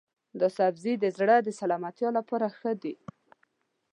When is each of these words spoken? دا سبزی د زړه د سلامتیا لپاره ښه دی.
دا 0.39 0.47
سبزی 0.57 0.93
د 0.99 1.05
زړه 1.17 1.35
د 1.41 1.49
سلامتیا 1.59 2.09
لپاره 2.17 2.47
ښه 2.57 2.71
دی. 2.83 2.95